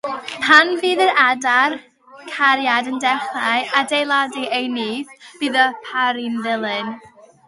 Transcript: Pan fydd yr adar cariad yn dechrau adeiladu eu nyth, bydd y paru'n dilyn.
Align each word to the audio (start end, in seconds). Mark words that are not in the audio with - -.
Pan 0.43 0.69
fydd 0.83 1.01
yr 1.03 1.09
adar 1.23 1.73
cariad 2.37 2.89
yn 2.91 2.97
dechrau 3.03 3.59
adeiladu 3.81 4.47
eu 4.61 4.71
nyth, 4.79 5.13
bydd 5.43 5.59
y 5.65 5.67
paru'n 5.89 6.41
dilyn. 6.47 6.91